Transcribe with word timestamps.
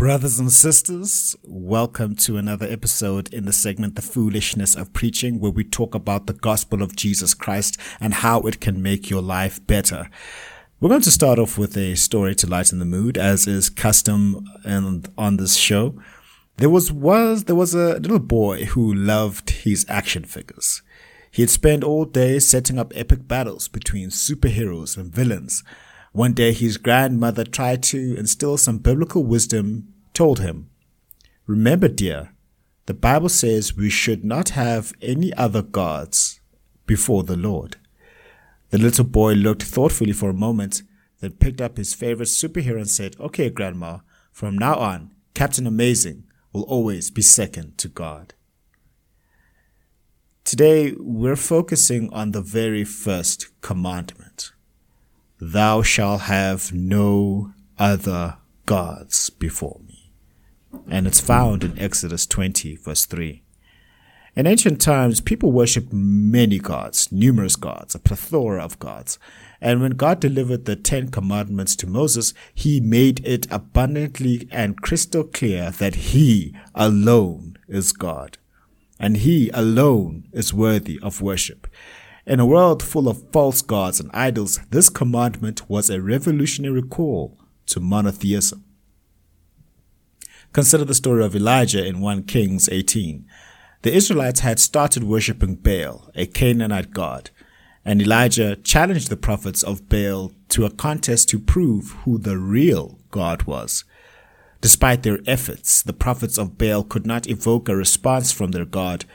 Brothers 0.00 0.38
and 0.40 0.50
sisters, 0.50 1.36
welcome 1.44 2.16
to 2.16 2.38
another 2.38 2.66
episode 2.66 3.30
in 3.34 3.44
the 3.44 3.52
segment 3.52 3.96
The 3.96 4.02
Foolishness 4.02 4.74
of 4.74 4.94
Preaching, 4.94 5.38
where 5.40 5.50
we 5.50 5.62
talk 5.62 5.94
about 5.94 6.26
the 6.26 6.32
gospel 6.32 6.80
of 6.80 6.96
Jesus 6.96 7.34
Christ 7.34 7.76
and 8.00 8.14
how 8.14 8.40
it 8.40 8.62
can 8.62 8.80
make 8.80 9.10
your 9.10 9.20
life 9.20 9.60
better. 9.66 10.08
We're 10.80 10.88
going 10.88 11.02
to 11.02 11.10
start 11.10 11.38
off 11.38 11.58
with 11.58 11.76
a 11.76 11.96
story 11.96 12.34
to 12.36 12.46
lighten 12.46 12.78
the 12.78 12.86
mood, 12.86 13.18
as 13.18 13.46
is 13.46 13.68
custom 13.68 14.42
and 14.64 15.06
on 15.18 15.36
this 15.36 15.56
show. 15.56 16.00
There 16.56 16.70
was, 16.70 16.90
was, 16.90 17.44
there 17.44 17.54
was 17.54 17.74
a 17.74 17.98
little 17.98 18.20
boy 18.20 18.64
who 18.64 18.94
loved 18.94 19.50
his 19.50 19.84
action 19.86 20.24
figures. 20.24 20.80
He 21.30 21.42
had 21.42 21.50
spent 21.50 21.84
all 21.84 22.06
day 22.06 22.38
setting 22.38 22.78
up 22.78 22.94
epic 22.96 23.28
battles 23.28 23.68
between 23.68 24.08
superheroes 24.08 24.96
and 24.96 25.12
villains. 25.12 25.62
One 26.12 26.32
day 26.32 26.52
his 26.52 26.76
grandmother 26.76 27.44
tried 27.44 27.84
to 27.84 28.16
instill 28.16 28.56
some 28.56 28.78
biblical 28.78 29.22
wisdom 29.24 29.94
told 30.12 30.40
him, 30.40 30.68
Remember, 31.46 31.86
dear, 31.86 32.32
the 32.86 32.94
Bible 32.94 33.28
says 33.28 33.76
we 33.76 33.90
should 33.90 34.24
not 34.24 34.50
have 34.50 34.92
any 35.00 35.32
other 35.34 35.62
gods 35.62 36.40
before 36.86 37.22
the 37.22 37.36
Lord. 37.36 37.76
The 38.70 38.78
little 38.78 39.04
boy 39.04 39.34
looked 39.34 39.62
thoughtfully 39.62 40.12
for 40.12 40.30
a 40.30 40.34
moment, 40.34 40.82
then 41.20 41.32
picked 41.32 41.60
up 41.60 41.76
his 41.76 41.94
favorite 41.94 42.26
superhero 42.26 42.76
and 42.78 42.90
said, 42.90 43.14
Okay, 43.20 43.48
Grandma, 43.48 43.98
from 44.32 44.58
now 44.58 44.74
on, 44.74 45.12
Captain 45.34 45.66
Amazing 45.66 46.24
will 46.52 46.62
always 46.62 47.10
be 47.10 47.22
second 47.22 47.78
to 47.78 47.88
God. 47.88 48.34
Today, 50.42 50.94
we're 50.98 51.36
focusing 51.36 52.12
on 52.12 52.32
the 52.32 52.42
very 52.42 52.84
first 52.84 53.48
commandment 53.60 54.29
Thou 55.40 55.82
shalt 55.82 56.22
have 56.22 56.72
no 56.72 57.52
other 57.78 58.36
gods 58.66 59.30
before 59.30 59.80
me 59.86 60.00
and 60.88 61.06
it's 61.06 61.20
found 61.20 61.64
in 61.64 61.78
Exodus 61.78 62.26
20, 62.26 62.76
verse 62.76 63.06
3. 63.06 63.42
In 64.36 64.46
ancient 64.46 64.80
times, 64.80 65.20
people 65.20 65.50
worshipped 65.50 65.92
many 65.92 66.58
gods, 66.58 67.10
numerous 67.10 67.56
gods, 67.56 67.94
a 67.94 67.98
plethora 67.98 68.62
of 68.62 68.78
gods. 68.78 69.18
And 69.60 69.80
when 69.80 69.92
God 69.92 70.20
delivered 70.20 70.64
the 70.64 70.76
Ten 70.76 71.10
Commandments 71.10 71.74
to 71.76 71.86
Moses, 71.86 72.32
he 72.54 72.80
made 72.80 73.26
it 73.26 73.48
abundantly 73.50 74.48
and 74.52 74.80
crystal 74.80 75.24
clear 75.24 75.70
that 75.72 75.96
he 75.96 76.54
alone 76.74 77.58
is 77.66 77.92
God. 77.92 78.38
And 79.00 79.18
he 79.18 79.50
alone 79.50 80.28
is 80.32 80.54
worthy 80.54 81.00
of 81.02 81.20
worship. 81.20 81.66
In 82.26 82.38
a 82.38 82.46
world 82.46 82.82
full 82.82 83.08
of 83.08 83.30
false 83.32 83.62
gods 83.62 83.98
and 83.98 84.10
idols, 84.12 84.60
this 84.70 84.90
commandment 84.90 85.68
was 85.68 85.88
a 85.88 86.02
revolutionary 86.02 86.82
call 86.82 87.38
to 87.66 87.80
monotheism. 87.80 88.64
Consider 90.52 90.84
the 90.84 90.94
story 90.94 91.24
of 91.24 91.34
Elijah 91.34 91.84
in 91.84 92.00
1 92.00 92.24
Kings 92.24 92.68
18. 92.68 93.24
The 93.82 93.94
Israelites 93.94 94.40
had 94.40 94.58
started 94.58 95.04
worshipping 95.04 95.54
Baal, 95.54 96.10
a 96.14 96.26
Canaanite 96.26 96.90
god, 96.90 97.30
and 97.84 98.02
Elijah 98.02 98.56
challenged 98.56 99.08
the 99.08 99.16
prophets 99.16 99.62
of 99.62 99.88
Baal 99.88 100.32
to 100.50 100.66
a 100.66 100.70
contest 100.70 101.28
to 101.30 101.38
prove 101.38 101.92
who 102.04 102.18
the 102.18 102.36
real 102.36 102.98
God 103.10 103.44
was. 103.44 103.84
Despite 104.60 105.02
their 105.02 105.20
efforts, 105.26 105.82
the 105.82 105.94
prophets 105.94 106.36
of 106.36 106.58
Baal 106.58 106.84
could 106.84 107.06
not 107.06 107.28
evoke 107.28 107.68
a 107.68 107.76
response 107.76 108.30
from 108.30 108.50
their 108.50 108.66
God. 108.66 109.06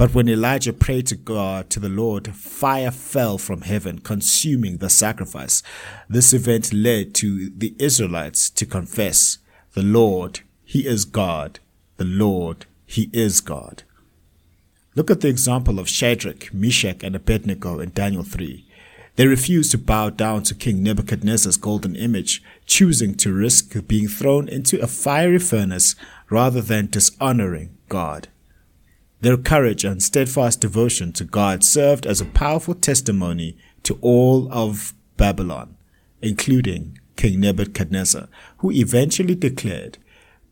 But 0.00 0.14
when 0.14 0.30
Elijah 0.30 0.72
prayed 0.72 1.06
to 1.08 1.14
God, 1.14 1.68
to 1.68 1.78
the 1.78 1.90
Lord, 1.90 2.34
fire 2.34 2.90
fell 2.90 3.36
from 3.36 3.60
heaven, 3.60 3.98
consuming 3.98 4.78
the 4.78 4.88
sacrifice. 4.88 5.62
This 6.08 6.32
event 6.32 6.72
led 6.72 7.14
to 7.16 7.50
the 7.50 7.74
Israelites 7.78 8.48
to 8.48 8.64
confess, 8.64 9.36
The 9.74 9.82
Lord 9.82 10.40
he 10.70 10.86
is 10.86 11.04
God. 11.04 11.58
The 11.96 12.04
Lord, 12.04 12.66
He 12.86 13.10
is 13.12 13.40
God. 13.40 13.82
Look 14.94 15.10
at 15.10 15.20
the 15.20 15.26
example 15.26 15.80
of 15.80 15.88
Shadrach, 15.88 16.54
Meshach, 16.54 17.02
and 17.02 17.16
Abednego 17.16 17.80
in 17.80 17.90
Daniel 17.90 18.22
3. 18.22 18.64
They 19.16 19.26
refused 19.26 19.72
to 19.72 19.78
bow 19.78 20.10
down 20.10 20.44
to 20.44 20.54
King 20.54 20.84
Nebuchadnezzar's 20.84 21.56
golden 21.56 21.96
image, 21.96 22.40
choosing 22.66 23.16
to 23.16 23.32
risk 23.32 23.84
being 23.88 24.06
thrown 24.06 24.48
into 24.48 24.80
a 24.80 24.86
fiery 24.86 25.40
furnace 25.40 25.96
rather 26.30 26.60
than 26.60 26.86
dishonoring 26.86 27.76
God. 27.88 28.28
Their 29.22 29.36
courage 29.36 29.84
and 29.84 30.02
steadfast 30.02 30.60
devotion 30.60 31.12
to 31.12 31.24
God 31.24 31.62
served 31.62 32.06
as 32.06 32.20
a 32.20 32.26
powerful 32.26 32.74
testimony 32.74 33.56
to 33.82 33.98
all 34.00 34.50
of 34.50 34.94
Babylon, 35.18 35.76
including 36.22 36.98
King 37.16 37.40
Nebuchadnezzar, 37.40 38.28
who 38.58 38.70
eventually 38.70 39.34
declared, 39.34 39.98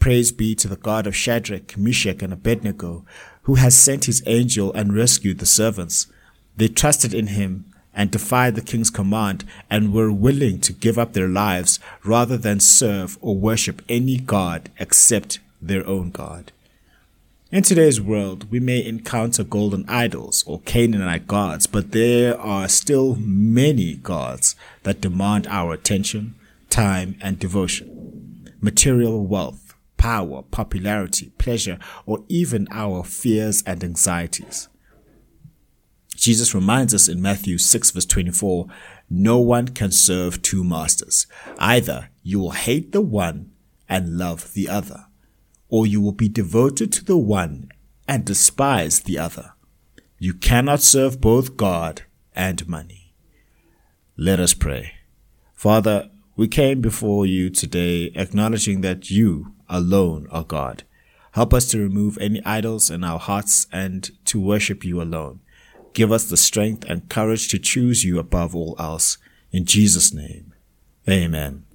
Praise 0.00 0.32
be 0.32 0.56
to 0.56 0.66
the 0.66 0.76
God 0.76 1.06
of 1.06 1.14
Shadrach, 1.14 1.76
Meshach, 1.76 2.22
and 2.22 2.32
Abednego, 2.32 3.04
who 3.42 3.54
has 3.54 3.76
sent 3.76 4.06
his 4.06 4.22
angel 4.26 4.72
and 4.72 4.92
rescued 4.92 5.38
the 5.38 5.46
servants. 5.46 6.08
They 6.56 6.66
trusted 6.66 7.14
in 7.14 7.28
him 7.28 7.72
and 7.94 8.10
defied 8.10 8.56
the 8.56 8.62
king's 8.62 8.90
command 8.90 9.44
and 9.70 9.92
were 9.92 10.10
willing 10.10 10.60
to 10.62 10.72
give 10.72 10.98
up 10.98 11.12
their 11.12 11.28
lives 11.28 11.78
rather 12.04 12.36
than 12.36 12.58
serve 12.58 13.16
or 13.20 13.36
worship 13.36 13.80
any 13.88 14.16
god 14.18 14.70
except 14.78 15.38
their 15.62 15.86
own 15.86 16.10
God. 16.10 16.50
In 17.56 17.62
today's 17.62 18.02
world, 18.02 18.50
we 18.50 18.60
may 18.60 18.84
encounter 18.84 19.42
golden 19.42 19.86
idols 19.88 20.44
or 20.46 20.60
Canaanite 20.66 21.26
gods, 21.26 21.66
but 21.66 21.92
there 21.92 22.38
are 22.38 22.68
still 22.68 23.16
many 23.18 23.94
gods 23.94 24.56
that 24.82 25.00
demand 25.00 25.46
our 25.46 25.72
attention, 25.72 26.34
time, 26.68 27.16
and 27.22 27.38
devotion. 27.38 28.52
Material 28.60 29.26
wealth, 29.26 29.74
power, 29.96 30.42
popularity, 30.42 31.32
pleasure, 31.38 31.78
or 32.04 32.24
even 32.28 32.68
our 32.70 33.02
fears 33.02 33.62
and 33.62 33.82
anxieties. 33.82 34.68
Jesus 36.14 36.54
reminds 36.54 36.92
us 36.92 37.08
in 37.08 37.22
Matthew 37.22 37.56
6 37.56 37.90
verse 37.92 38.04
24, 38.04 38.66
no 39.08 39.38
one 39.38 39.68
can 39.68 39.92
serve 39.92 40.42
two 40.42 40.62
masters. 40.62 41.26
Either 41.58 42.10
you 42.22 42.38
will 42.38 42.50
hate 42.50 42.92
the 42.92 43.00
one 43.00 43.50
and 43.88 44.18
love 44.18 44.52
the 44.52 44.68
other, 44.68 45.06
or 45.68 45.86
you 45.86 46.00
will 46.00 46.12
be 46.12 46.28
devoted 46.28 46.92
to 46.92 47.04
the 47.04 47.16
one 47.16 47.70
and 48.08 48.24
despise 48.24 49.00
the 49.00 49.18
other. 49.18 49.52
You 50.18 50.32
cannot 50.34 50.80
serve 50.80 51.20
both 51.20 51.56
God 51.56 52.02
and 52.34 52.66
money. 52.68 53.14
Let 54.16 54.40
us 54.40 54.54
pray. 54.54 54.92
Father, 55.54 56.10
we 56.36 56.48
came 56.48 56.80
before 56.80 57.26
you 57.26 57.50
today 57.50 58.12
acknowledging 58.14 58.80
that 58.82 59.10
you 59.10 59.54
alone, 59.68 60.26
are 60.30 60.44
God. 60.44 60.84
Help 61.32 61.52
us 61.52 61.68
to 61.68 61.78
remove 61.78 62.16
any 62.18 62.42
idols 62.46 62.90
in 62.90 63.04
our 63.04 63.18
hearts 63.18 63.66
and 63.70 64.10
to 64.24 64.40
worship 64.40 64.84
you 64.84 65.02
alone. 65.02 65.40
Give 65.92 66.10
us 66.10 66.24
the 66.24 66.36
strength 66.36 66.84
and 66.88 67.10
courage 67.10 67.48
to 67.48 67.58
choose 67.58 68.04
you 68.04 68.18
above 68.18 68.54
all 68.56 68.74
else. 68.78 69.18
In 69.52 69.66
Jesus' 69.66 70.14
name, 70.14 70.54
amen. 71.08 71.65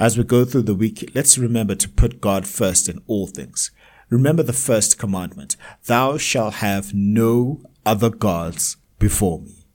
As 0.00 0.16
we 0.16 0.24
go 0.24 0.46
through 0.46 0.62
the 0.62 0.74
week, 0.74 1.10
let's 1.14 1.36
remember 1.36 1.74
to 1.74 1.86
put 1.86 2.22
God 2.22 2.46
first 2.46 2.88
in 2.88 3.02
all 3.06 3.26
things. 3.26 3.70
Remember 4.08 4.42
the 4.42 4.54
first 4.54 4.98
commandment 4.98 5.56
Thou 5.84 6.16
shalt 6.16 6.54
have 6.54 6.94
no 6.94 7.60
other 7.84 8.08
gods 8.08 8.78
before 8.98 9.40
me. 9.40 9.66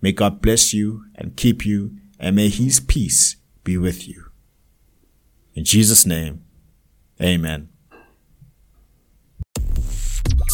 May 0.00 0.12
God 0.12 0.40
bless 0.40 0.72
you 0.72 1.06
and 1.16 1.36
keep 1.36 1.66
you, 1.66 1.96
and 2.20 2.36
may 2.36 2.50
his 2.50 2.78
peace 2.78 3.34
be 3.64 3.76
with 3.76 4.06
you. 4.06 4.26
In 5.54 5.64
Jesus' 5.64 6.06
name, 6.06 6.44
Amen. 7.20 7.68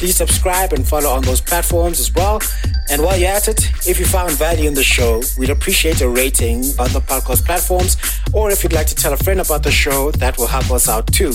Please 0.00 0.16
subscribe 0.16 0.72
and 0.72 0.88
follow 0.88 1.10
on 1.10 1.20
those 1.20 1.42
platforms 1.42 2.00
as 2.00 2.10
well. 2.14 2.40
And 2.88 3.02
while 3.02 3.18
you're 3.18 3.28
at 3.28 3.48
it, 3.48 3.68
if 3.86 4.00
you 4.00 4.06
found 4.06 4.32
value 4.32 4.66
in 4.66 4.72
the 4.72 4.82
show, 4.82 5.20
we'd 5.36 5.50
appreciate 5.50 6.00
a 6.00 6.08
rating 6.08 6.60
on 6.78 6.90
the 6.94 7.02
podcast 7.06 7.44
platforms. 7.44 7.98
Or 8.32 8.50
if 8.50 8.62
you'd 8.62 8.72
like 8.72 8.86
to 8.86 8.94
tell 8.94 9.12
a 9.12 9.18
friend 9.18 9.40
about 9.40 9.62
the 9.62 9.70
show, 9.70 10.10
that 10.12 10.38
will 10.38 10.46
help 10.46 10.70
us 10.70 10.88
out 10.88 11.06
too. 11.12 11.34